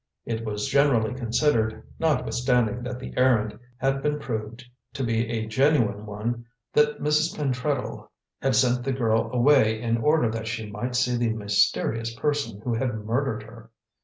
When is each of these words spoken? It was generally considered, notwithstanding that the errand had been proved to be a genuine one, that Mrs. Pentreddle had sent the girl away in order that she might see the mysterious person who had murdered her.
It 0.25 0.43
was 0.43 0.67
generally 0.67 1.13
considered, 1.13 1.83
notwithstanding 1.99 2.81
that 2.81 2.97
the 2.97 3.13
errand 3.15 3.59
had 3.77 4.01
been 4.01 4.17
proved 4.17 4.65
to 4.93 5.03
be 5.03 5.29
a 5.29 5.45
genuine 5.45 6.07
one, 6.07 6.45
that 6.73 6.97
Mrs. 6.99 7.37
Pentreddle 7.37 8.09
had 8.41 8.55
sent 8.55 8.83
the 8.83 8.93
girl 8.93 9.29
away 9.31 9.79
in 9.79 9.97
order 9.97 10.31
that 10.31 10.47
she 10.47 10.67
might 10.71 10.95
see 10.95 11.17
the 11.17 11.29
mysterious 11.29 12.15
person 12.15 12.61
who 12.61 12.73
had 12.73 12.95
murdered 12.95 13.43
her. 13.43 13.69